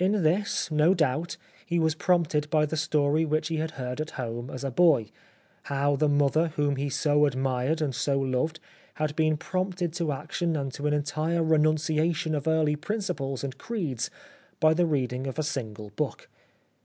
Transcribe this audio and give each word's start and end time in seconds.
In 0.00 0.24
this, 0.24 0.68
no 0.72 0.94
doubt, 0.94 1.36
he 1.64 1.78
was 1.78 1.94
prompted 1.94 2.50
by 2.50 2.66
the 2.66 2.76
story 2.76 3.24
which 3.24 3.46
he 3.46 3.58
had 3.58 3.70
heard 3.78 4.00
at 4.00 4.10
home 4.18 4.50
as 4.50 4.64
a 4.64 4.70
boy, 4.72 5.12
how 5.62 5.94
the 5.94 6.08
mother 6.08 6.48
whom 6.56 6.74
he 6.74 6.90
so 6.90 7.24
admired 7.24 7.80
and 7.80 7.94
so 7.94 8.18
loved 8.18 8.58
had 8.94 9.14
been 9.14 9.36
prompted 9.36 9.92
to 9.92 10.10
action 10.10 10.56
and 10.56 10.72
to 10.72 10.88
an 10.88 10.92
entire 10.92 11.44
renunciation 11.44 12.34
of 12.34 12.48
early 12.48 12.74
principles 12.74 13.44
and 13.44 13.58
creeds 13.58 14.10
by 14.58 14.74
the 14.74 14.86
reading 14.86 15.28
of 15.28 15.38
a 15.38 15.44
single 15.44 15.90
book. 15.90 16.28